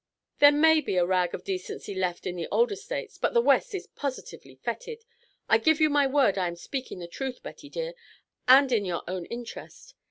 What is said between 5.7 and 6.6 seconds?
you my word I am